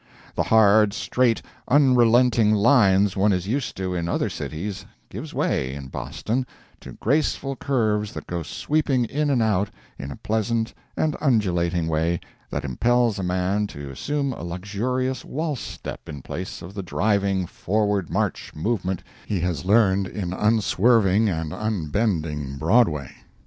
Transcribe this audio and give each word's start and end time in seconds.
The 0.33 0.41
hard, 0.41 0.93
straight, 0.95 1.43
unrelenting 1.67 2.55
lines 2.55 3.15
one 3.15 3.31
is 3.31 3.47
used 3.47 3.77
to 3.77 3.93
in 3.93 4.09
other 4.09 4.31
cities, 4.31 4.83
gives 5.09 5.31
way, 5.31 5.75
in 5.75 5.89
Boston, 5.89 6.47
to 6.79 6.93
graceful 6.93 7.55
curves 7.55 8.11
that 8.13 8.25
go 8.25 8.41
sweeping 8.41 9.05
in 9.05 9.29
and 9.29 9.43
out 9.43 9.69
in 9.99 10.09
a 10.09 10.15
pleasant 10.15 10.73
and 10.97 11.15
undulating 11.21 11.87
way 11.87 12.19
that 12.49 12.65
impels 12.65 13.19
a 13.19 13.23
man 13.23 13.67
to 13.67 13.91
assume 13.91 14.33
a 14.33 14.41
luxurious 14.41 15.23
waltz 15.23 15.61
step 15.61 16.09
in 16.09 16.23
place 16.23 16.63
of 16.63 16.73
the 16.73 16.81
driving, 16.81 17.45
forward 17.45 18.09
march 18.09 18.53
movement 18.55 19.03
he 19.27 19.39
has 19.41 19.65
learned 19.65 20.07
in 20.07 20.33
unswerving 20.33 21.29
and 21.29 21.53
unbending 21.53 22.57
Broadway. 22.57 23.11